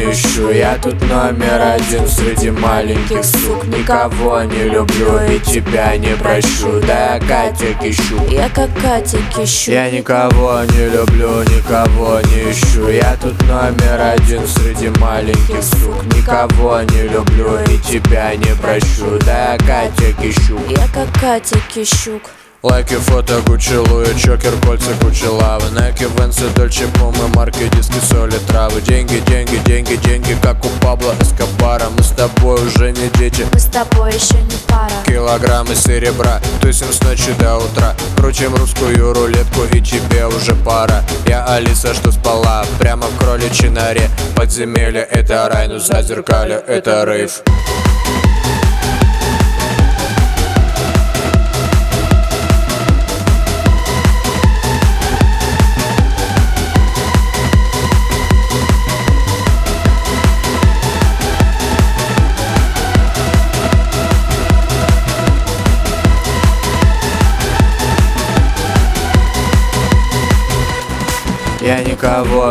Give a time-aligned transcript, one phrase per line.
[0.00, 0.50] не ищу.
[0.50, 3.64] Я тут номер один среди маленьких сук.
[3.66, 6.80] Никого не люблю и тебя не прощу.
[6.86, 12.88] Да я Катя кищу Я как Катя кищу Я никого не люблю, никого не ищу.
[12.88, 16.04] Я тут номер один среди маленьких сук.
[16.16, 19.18] Никого не люблю и тебя не прощу.
[19.24, 22.22] Да я Катя кищу Я как Катя Кищук
[22.62, 25.70] Лайки, фото, Гуччи, Луи, Чокер, кольца, куча лавы.
[25.70, 28.82] Найки, Венсы, Дольче, Пумы, марки, диски, соли, травы.
[28.82, 31.88] Деньги, деньги, деньги, деньги, как у Пабло Эскобара.
[31.96, 33.46] Мы с тобой уже не дети.
[33.50, 34.92] Мы с тобой еще не пара.
[35.06, 37.96] Килограммы серебра, тусим с ночи до утра.
[38.18, 44.10] Крутим русскую рулетку и тебе уже пара Я Алиса, что спала прямо в кроличьей норе.
[44.36, 47.42] Подземелье это рай, но зазеркалье это рейв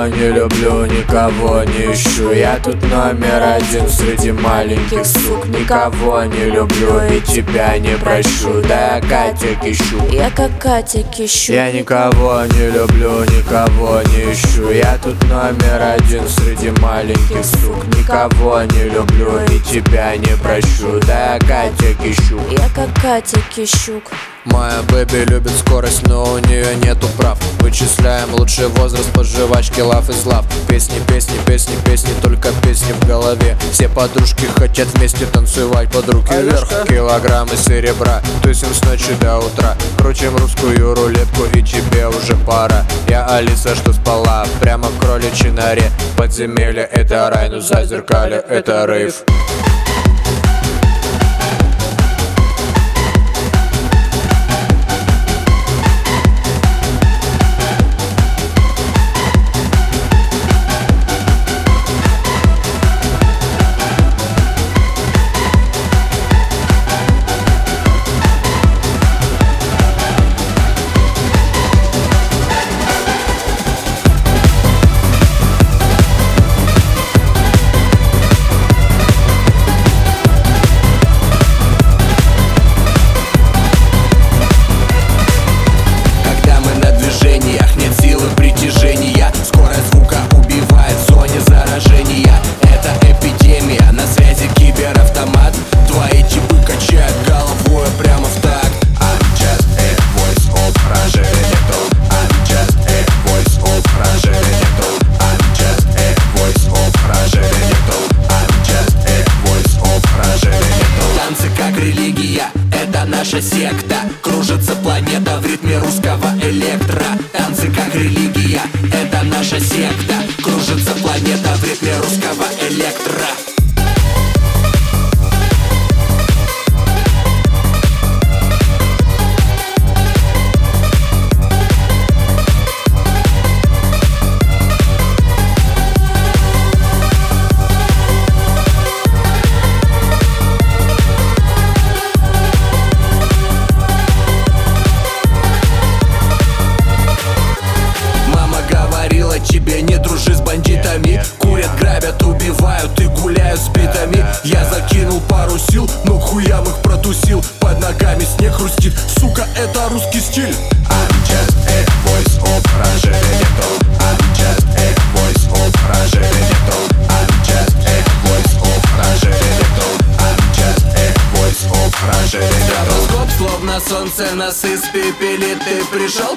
[0.10, 2.32] не люблю, никого не ищу.
[2.32, 5.46] Я тут номер один среди маленьких сук.
[5.48, 8.62] Никого не люблю и тебя не прощу.
[8.68, 14.72] Да я Катя кищу Я как Катя Кищук Я никого не люблю, никого не ищу.
[14.72, 17.86] Я тут номер один среди маленьких сук.
[17.98, 21.00] Никого не люблю и тебя не прощу.
[21.08, 24.04] Да я Катя кищу Я как Катя Кищук
[24.46, 27.38] Моя бэби любит скорость, но у нее нету прав.
[27.60, 30.46] Вычисляем лучший возраст по жвачке лав и лав.
[30.68, 33.58] Песни, песни, песни, песни, только песни в голове.
[33.74, 36.70] Все подружки хотят вместе танцевать под руки вверх.
[36.88, 39.76] Килограммы серебра, тусим с ночи до утра.
[39.98, 45.92] Крутим русскую рулетку и тебе уже пара Я Алиса, что спала прямо в кроличьей норе.
[46.16, 49.16] Подземелье это рай, но зазеркалье это рейв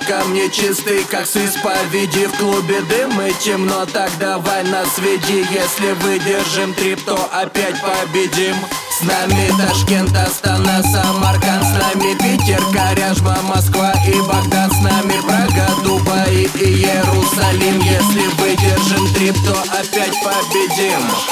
[0.06, 5.44] ко мне чистый, как с исповеди В клубе дым и темно, так давай нас веди
[5.50, 8.54] Если выдержим трип, то опять победим.
[8.98, 14.72] С нами Ташкент, Астана, Самарканд С нами Питер, Коряжма, Москва и Багдад.
[14.72, 17.80] С нами Прага, Дубай и Иерусалим.
[17.80, 21.31] Если выдержим трип, то опять победим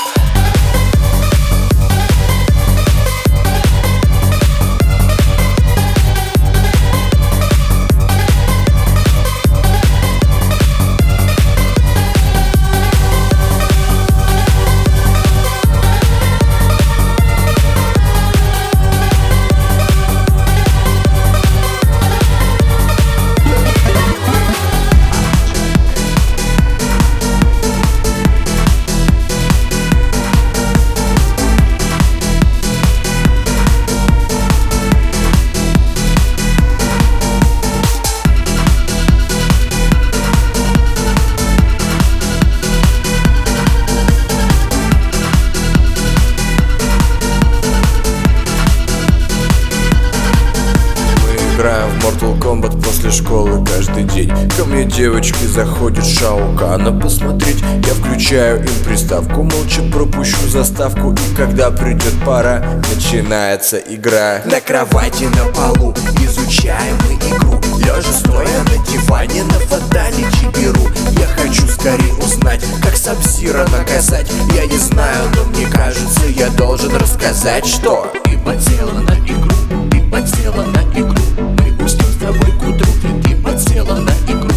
[55.00, 62.62] девочки заходит Шаукана посмотреть Я включаю им приставку, молча пропущу заставку И когда придет пора,
[62.94, 64.42] начинается игра.
[64.44, 70.86] На кровати на полу изучаем мы игру Лежа стоя на диване на фаталити беру.
[71.12, 74.30] Я хочу скорее узнать, как Сабзира наказать.
[74.54, 79.56] Я не знаю, но мне кажется, я должен рассказать, что Ты подсела на игру,
[79.90, 81.22] ты подсела на игру.
[81.38, 82.92] Мы уснем с тобой к утру
[83.24, 84.50] Ты подсела на игру,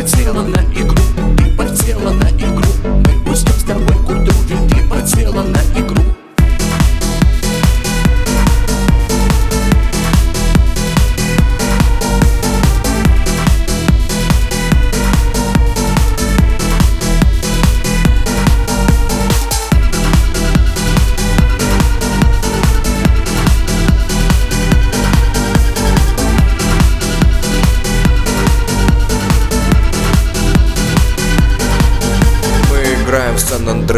[0.00, 0.96] подсела на игру.
[1.36, 2.72] Ты подсела на игру.
[2.84, 6.09] Мы уснем с тобой к утру Ты подсела на игру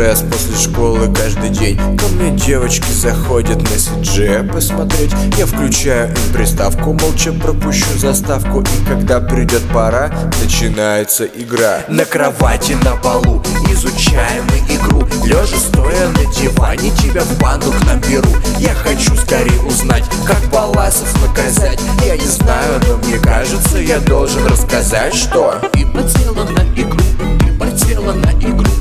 [0.02, 1.76] Сан-Андреас после школы каждый день.
[1.96, 8.62] Ко мне девочки заходят на CG посмотреть Я включаю им приставку, молча пропущу заставку.
[8.62, 10.10] И когда придет пора,
[10.42, 11.84] начинается игра.
[11.88, 15.06] На кровати на полу изучаем мы игру.
[15.24, 18.28] Лежа стоя на диване тебя в банду к нам беру
[18.58, 21.80] Я хочу скорее узнать, как Баласов наказать.
[22.04, 26.98] Я не знаю, но мне кажется, я должен рассказать, что Ты подсела на игру,
[27.38, 28.71] ты подсела на игру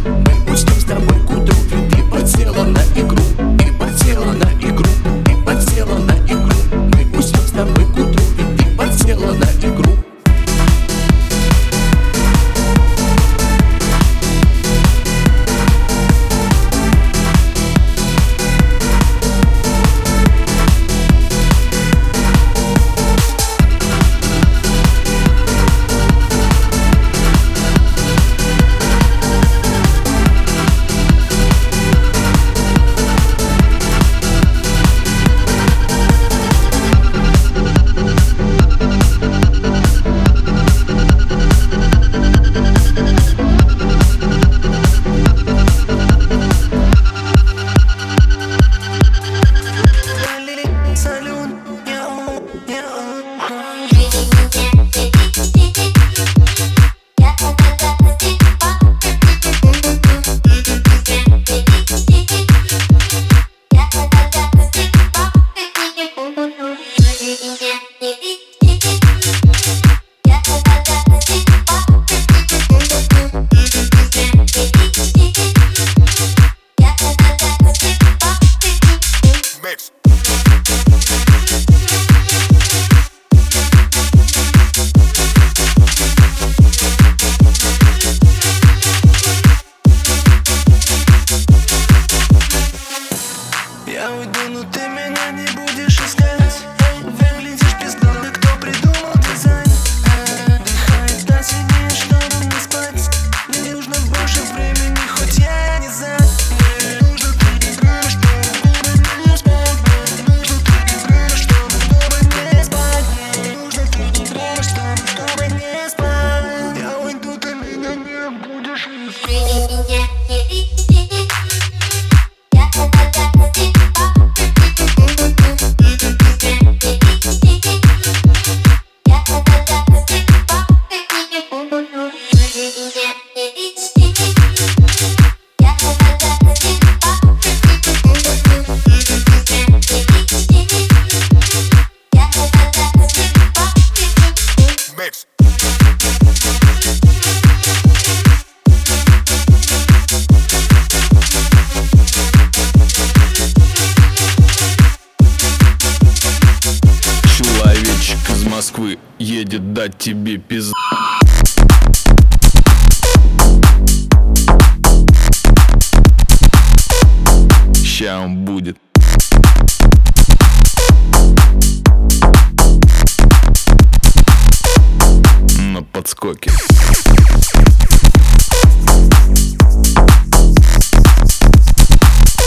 [176.22, 176.52] Подскоке.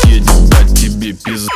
[0.05, 1.49] Едет дать тебе пизд...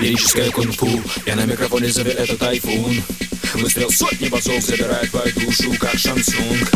[0.00, 3.02] Лирическое кунг-фу Я на микрофоне зови это тайфун
[3.54, 6.70] Выстрел сотни басов забирает твою душу, как шансунг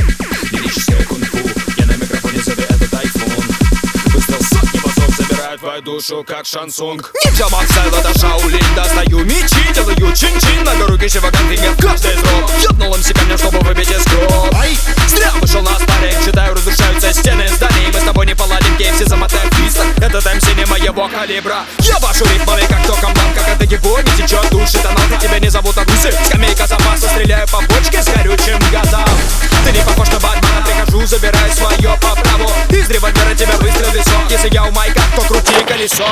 [5.84, 7.12] душу как шансунг.
[7.24, 12.50] Ниндзя Мансел, это Шаолин Достаю мечи, делаю чин-чин на руки Шиваган, в каждый из рук
[12.62, 14.54] Ёбнул им себя мне чтобы выбить из гроб
[15.08, 17.90] Зря вышел на старик, читаю, разрушаются стены зданий.
[17.92, 21.64] Мы с тобой не поладим, паладинки, все замотаем фисток Этот МС не моего калибра.
[21.80, 25.48] Я вашу рифмами, как током бам, как это его Не течет души, тоналка, тебя не
[25.48, 29.08] зовут Агусы Скамейка запаса, стреляю по бочке с горючим газом.
[29.64, 32.50] Ты не похож на Бэтмена, прихожу, забираю свое по праву.
[32.70, 34.30] Из револьвера тебя выстрел висок.
[34.30, 36.04] Если я у майка, то крути колесо.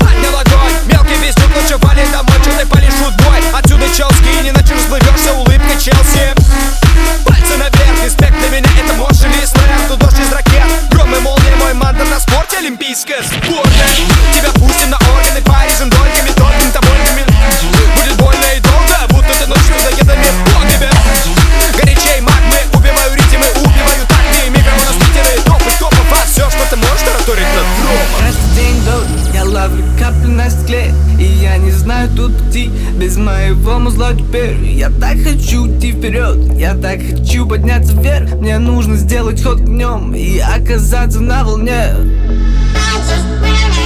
[0.00, 5.34] Поднял огонь, мелкий вездюк, лучше вали домой, черный полишь футбой Отсюда Челси, не иначе разплывешься
[5.34, 6.34] улыбкой Челси.
[7.26, 10.64] Пальцы наверх, респект для меня, это мощь или снаряд, тут дождь из ракет.
[10.90, 14.37] Гром и молния, мой мандат на спорте, олимпийская сборная.
[34.28, 36.36] теперь Я так хочу идти вперед.
[36.58, 38.34] Я так хочу подняться вверх.
[38.34, 41.94] Мне нужно сделать ход к днем И оказаться на волне.
[42.74, 43.77] I just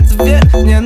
[0.00, 0.80] ответ мне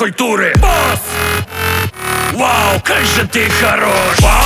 [0.00, 1.02] культуры Босс!
[2.32, 4.18] Вау, как же ты хорош!
[4.20, 4.39] Вау!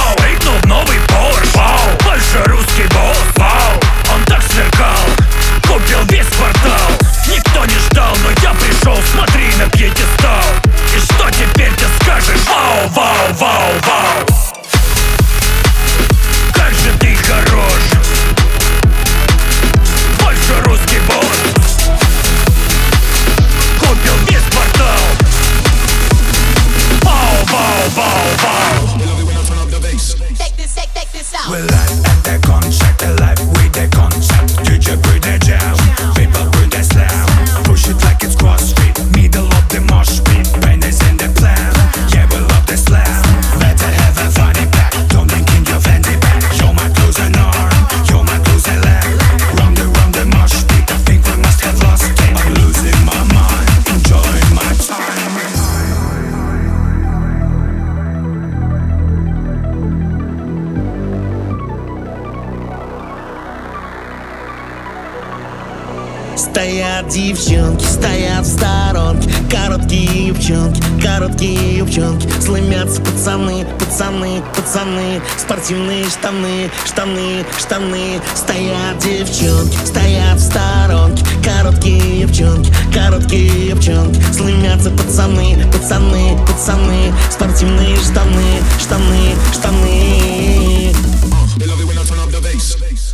[75.65, 78.21] спортивные штаны, штаны, штаны.
[78.35, 81.25] Стоят девчонки, стоят в сторонке.
[81.43, 84.21] Короткие девчонки, короткие девчонки.
[84.31, 87.15] Слымятся пацаны, пацаны, пацаны.
[87.31, 90.93] Спортивные штаны, штаны, штаны.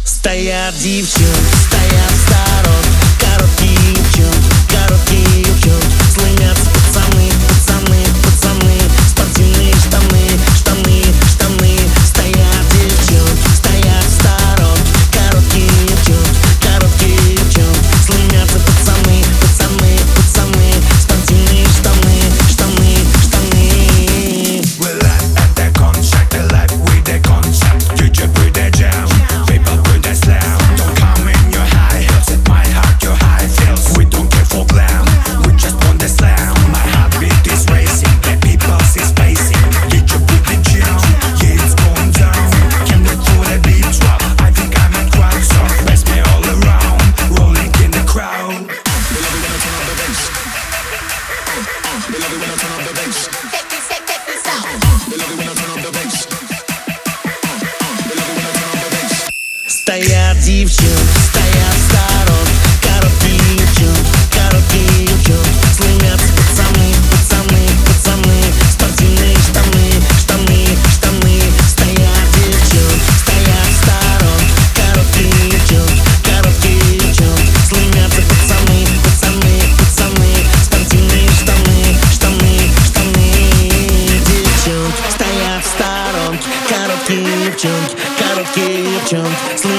[0.04, 2.89] Стоят девчонки, стоят в сторонке.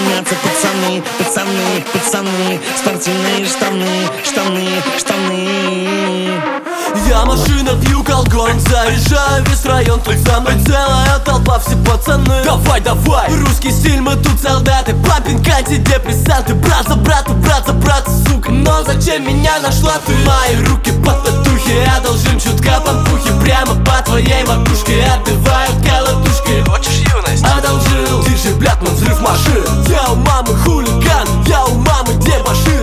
[0.02, 2.60] меняться пацаны, пацаны, пацаны.
[2.78, 6.61] Спортивные штаны, штаны, штаны.
[7.08, 12.44] Я машина, пью колгон, заряжаю весь район Тут за мной целая толпа, все пацаны.
[12.44, 18.12] Давай, давай, русский стиль, мы тут солдаты Папинка, антидепрессанты, брат за брата, брат за брата,
[18.28, 20.14] сука Но зачем меня нашла ты?
[20.26, 26.64] Мои руки под татухи, я должен чутка пампухи Прямо по твоей макушке отбивают колотушки.
[26.70, 27.44] Хочешь юность?
[27.44, 29.64] Одолжил, ты же, блядь, взрыв машин.
[29.88, 32.81] Я у мамы хулиган, я у мамы дебошир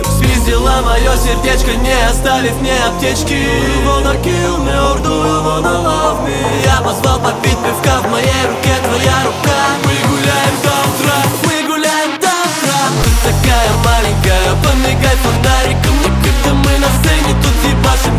[0.49, 3.33] взяла мое сердечко, не оставив мне аптечки.
[3.33, 6.37] You wanna kill me or do you wanna love me?
[6.65, 9.59] Я позвал попить пивка, в моей руке твоя рука.
[9.85, 12.79] Мы гуляем до утра, мы гуляем до утра.
[13.03, 18.18] Ты такая маленькая, помигай фонариком Но когда мы на сцене, тут ебашим.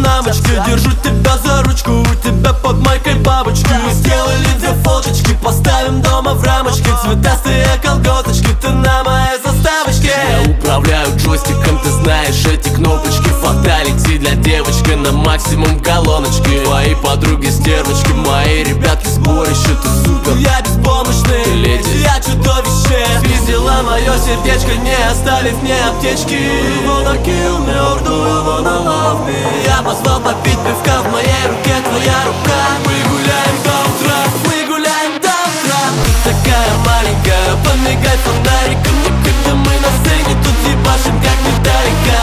[0.00, 6.00] намочке Держу тебя за ручку, у тебя под майкой бабочку Мы сделали две фоточки, поставим
[6.02, 6.88] дома в рамочки.
[7.02, 10.12] Цветастые колготочки, ты на моей заставочке.
[10.30, 16.60] Я управляю джойстиком, ты знаешь эти кнопочки фаталити для девочки На максимум колоночки.
[16.64, 23.06] Твои подруги стервочки Мои ребятки сборище Ты супер, я беспомощный Ты леди, я чудовище.
[23.20, 26.38] Свиздила мое сердечко Не оставив мне аптечки.
[26.82, 29.36] Его на kill me or do you love me?
[29.66, 32.60] Я позвал попить пивка В моей руке твоя рука.
[32.86, 34.18] Мы гуляем до утра.
[34.46, 35.80] Мы гуляем до утра.
[36.04, 38.96] Ты такая маленькая Помигай фонариком.
[39.06, 42.19] И когда мы на сцене Тут ебашим как металлика.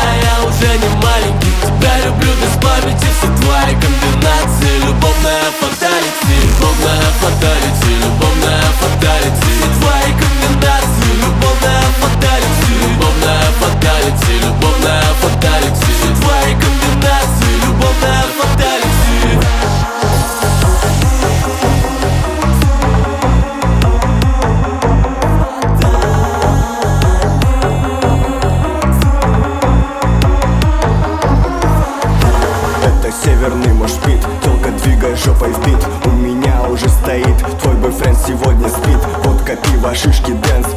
[2.82, 3.07] time
[39.98, 40.77] шишки, дэнс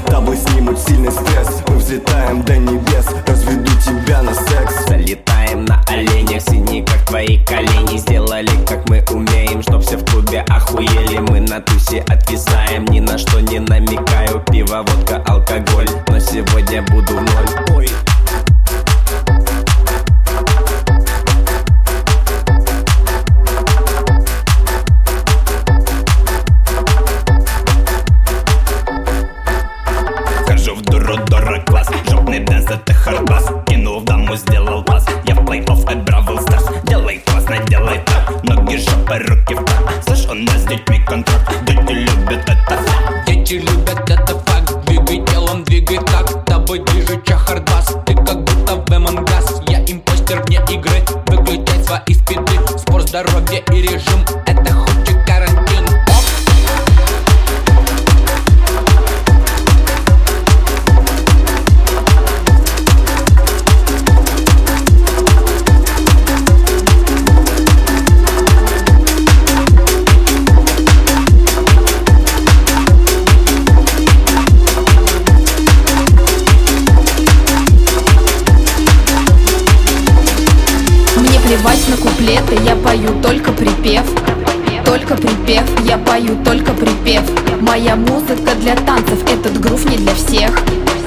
[90.10, 90.50] для всех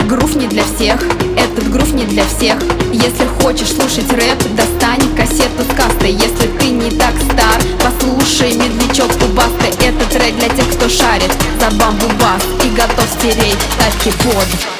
[0.07, 0.99] Грув не для всех,
[1.37, 2.57] этот грув не для всех.
[2.91, 6.11] Если хочешь слушать рэп, достань кассету с кастой.
[6.11, 11.75] Если ты не так стар, послушай медлячок Кубаста Этот трек для тех, кто шарит за
[11.77, 14.72] бамбу бас И готов стереть тачки под.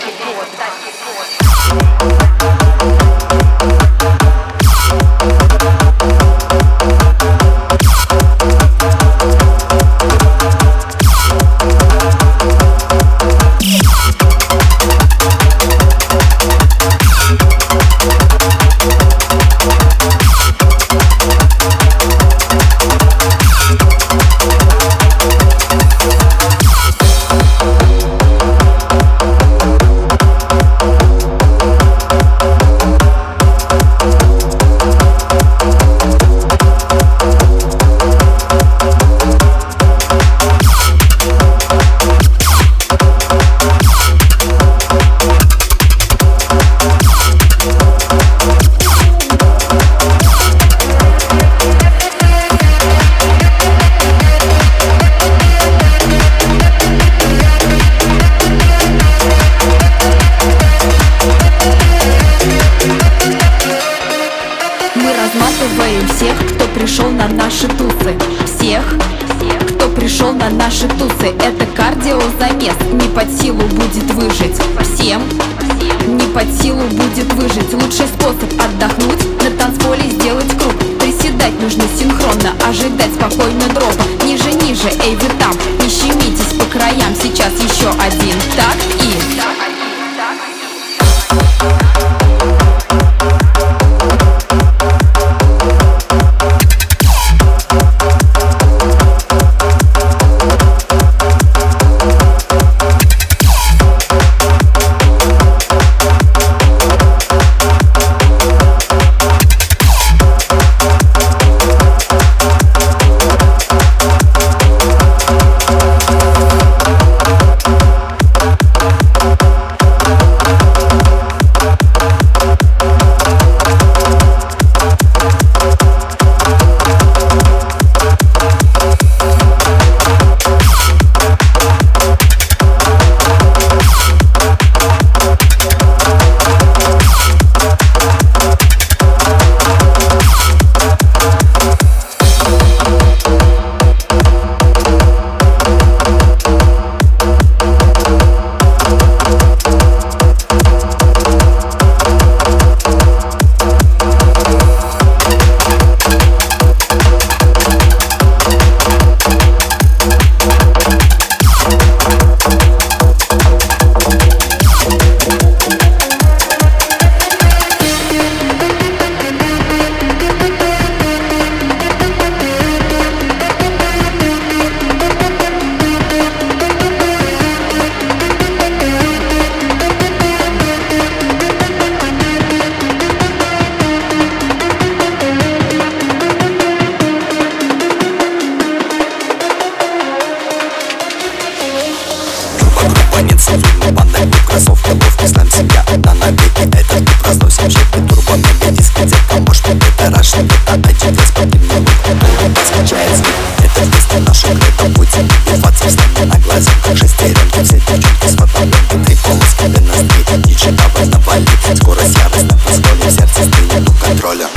[193.13, 197.69] Звонит совки, кабанная в а кроссовках Ловко сам себя, одна на веки Это ты проснулся,
[197.69, 201.75] чек и турбо Мега дискотека, может это раш а Это один вес, под ним не
[201.75, 207.75] лук Долго скачает звук Это вместо наших лето будем Ебаться встань на глазенках Шестеренки, все
[207.75, 213.11] девчонки с фотоленки Три полоски, для нас три Диджи, давай навали Скорость ярость на позволе
[213.11, 214.47] Сердце стынет, ну контроля.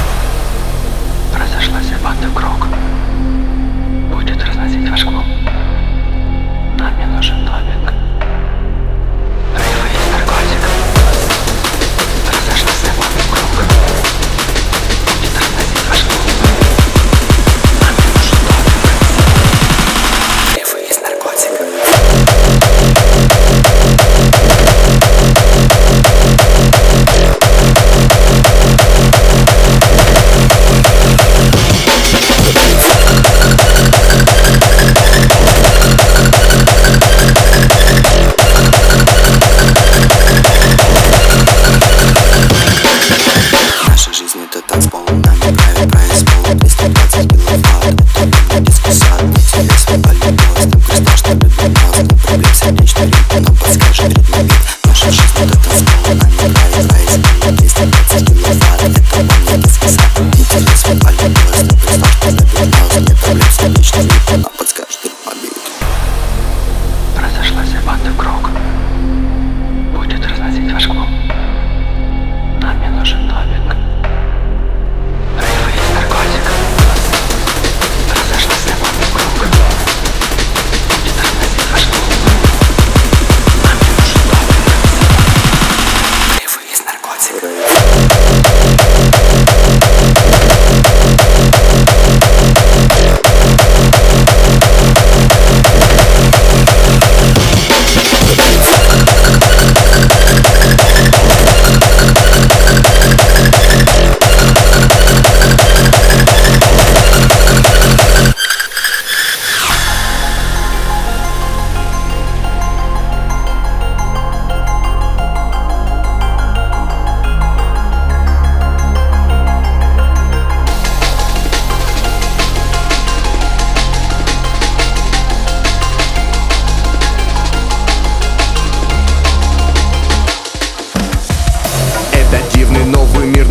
[1.35, 2.69] Разошлась вата в круг.
[4.15, 5.25] Будет разносить ваш клуб.
[6.99, 8.06] Не нужен домик.
[53.73, 54.53] скажет любит
[54.85, 55.96] Наша жизнь это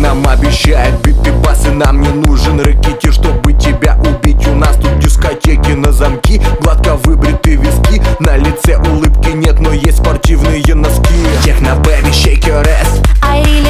[0.06, 4.46] нам обещает биты басы Нам не нужен рэкетир, чтобы тебя убить.
[4.46, 8.00] У нас тут дискотеки на замки Гладко выбриты виски.
[8.20, 11.14] На лице улыбки нет, но есть спортивные носки.
[11.42, 13.02] Техно, бэби, shake your ass.
[13.22, 13.65] I really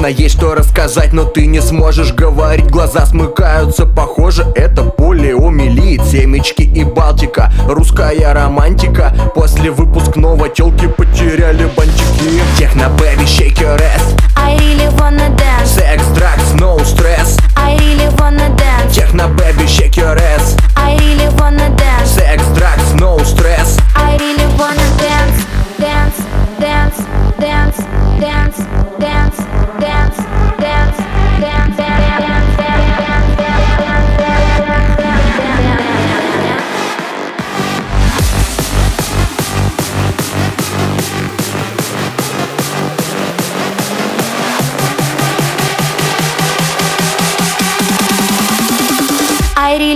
[0.00, 2.70] Точно есть что рассказать, но ты не сможешь говорить.
[2.70, 6.02] Глаза смыкаются, похоже, это полиомиелит.
[6.06, 9.12] Семечки и Балтика, русская романтика.
[9.34, 12.40] После выпускного телки потеряли бантики.
[12.56, 14.16] Техно, бэби, shake your ass.
[14.36, 15.66] I really wanna dance.
[15.66, 18.94] Секс, драгс, no стресс I really wanna dance.
[18.94, 20.56] Техно, бэби, shake your ass.
[20.76, 22.06] I really wanna dance.
[22.06, 25.44] Секс, драгс, no стресс I really wanna Dance,
[25.78, 26.16] dance,
[26.58, 26.96] dance,
[27.38, 27.76] dance,
[28.18, 28.56] dance,
[28.98, 29.49] dance,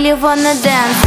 [0.05, 1.05] really wanna dance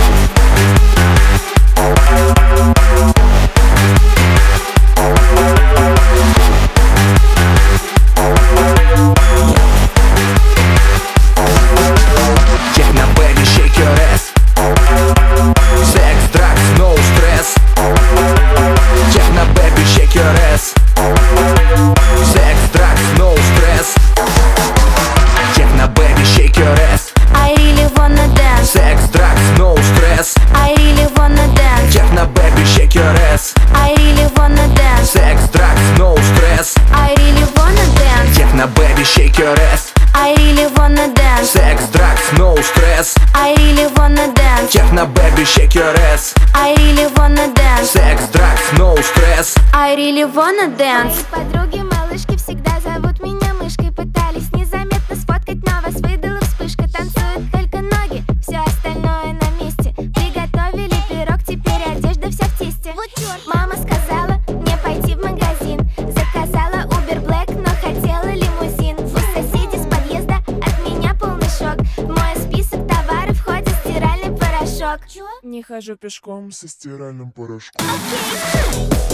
[50.79, 51.27] dance.
[51.33, 53.91] Мои подруги малышки всегда зовут меня мышкой.
[53.91, 56.88] Пытались незаметно сфоткать, но вас выдала вспышка.
[56.88, 59.93] Танцуют только ноги, все остальное на месте.
[60.14, 62.93] Приготовили пирог, теперь одежда вся в тесте.
[62.95, 63.45] Вот черт!
[63.53, 65.81] Мама сказала мне пойти в магазин.
[66.14, 68.97] Заказала Uber Black, но хотела лимузин.
[68.99, 71.79] У соседей с подъезда от меня полный шок.
[71.97, 75.01] В мой список товаров входит стиральный порошок.
[75.43, 76.53] Не хожу пешком.
[76.53, 77.85] Со стиральным порошком.
[77.85, 79.09] Okay.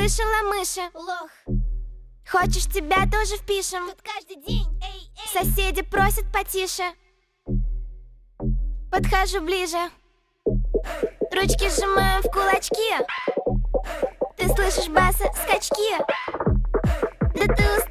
[0.00, 0.80] слышала, мыши?
[0.94, 1.30] Лох.
[2.30, 3.90] Хочешь, тебя тоже впишем?
[3.90, 4.66] Тут каждый день.
[4.82, 5.44] Эй, эй.
[5.44, 6.84] Соседи просят потише.
[8.90, 9.90] Подхожу ближе.
[11.32, 12.96] Ручки сжимаем в кулачки.
[14.36, 15.98] Ты слышишь баса, скачки.
[17.34, 17.89] Да ты устал.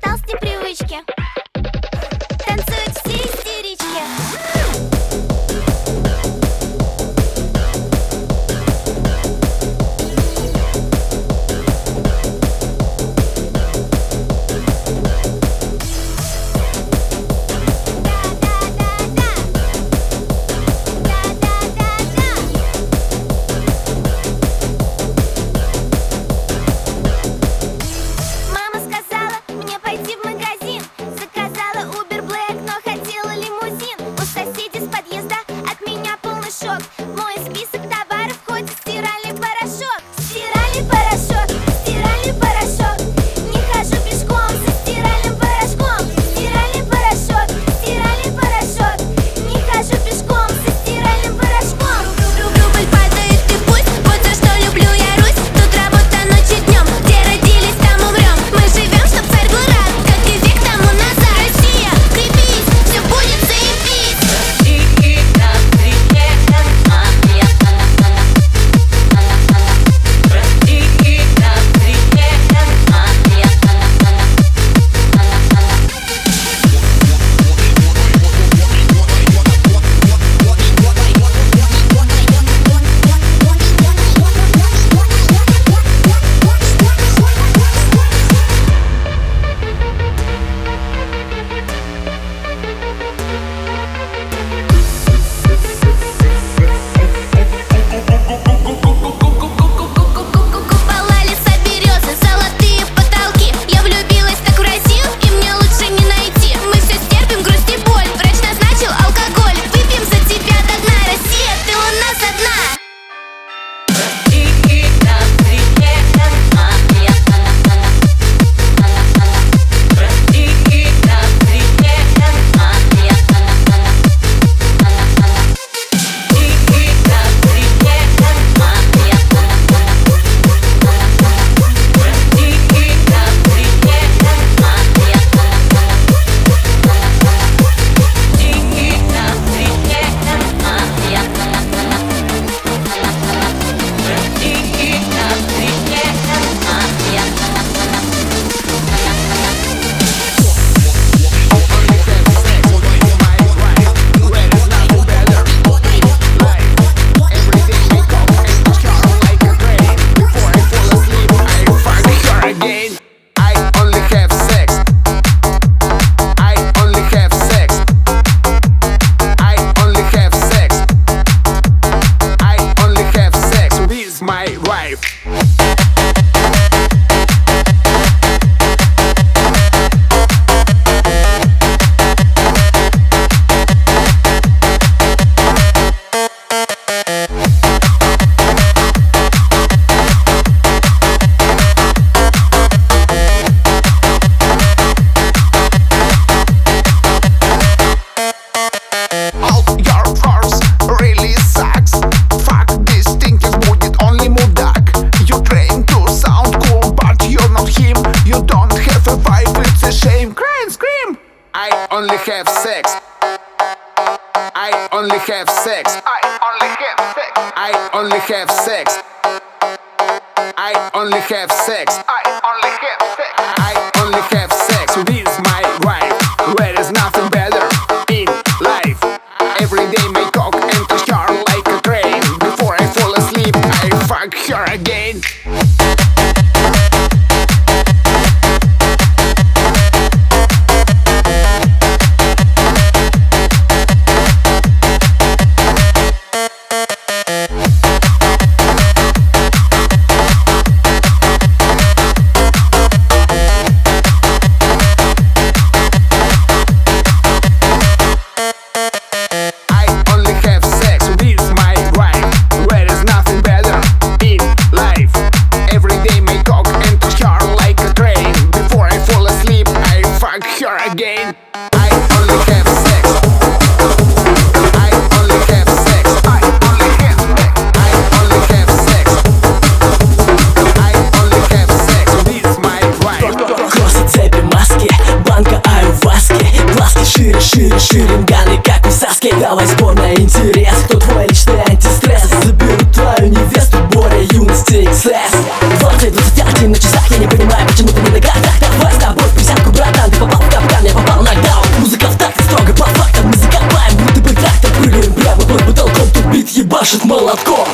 [306.79, 307.67] машет молотком.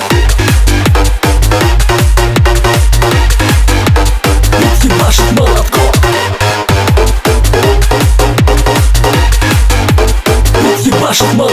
[4.58, 5.91] Вики машет молотком.
[10.64, 11.45] Вики машет молотком.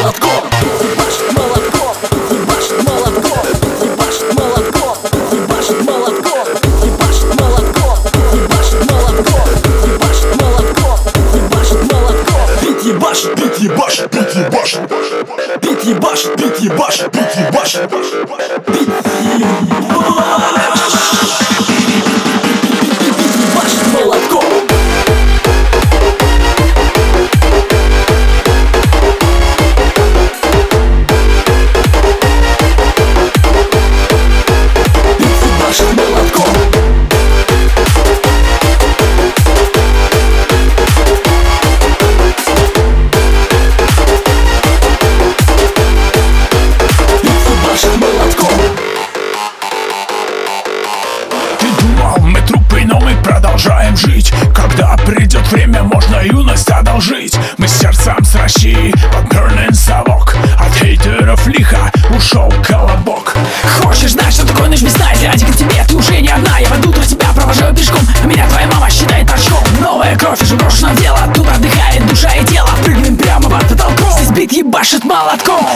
[75.23, 75.67] молотком.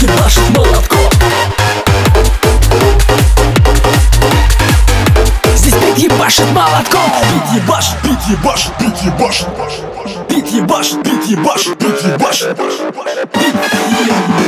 [0.00, 1.10] Ебашит молотком.
[5.54, 7.10] Здесь бит ебашит молотком.
[7.30, 9.48] Бит ебашит, бит ебашит, бит ебашит.
[10.28, 12.56] Бит ебашит, бит ебашит, бит ебашит.
[12.56, 13.54] Бит
[14.00, 14.43] ебашит.